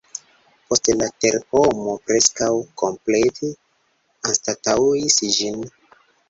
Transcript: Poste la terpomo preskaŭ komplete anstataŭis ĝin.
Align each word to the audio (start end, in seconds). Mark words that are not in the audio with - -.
Poste 0.69 0.93
la 1.01 1.09
terpomo 1.25 1.93
preskaŭ 2.07 2.47
komplete 2.85 3.51
anstataŭis 4.31 5.21
ĝin. 5.37 5.63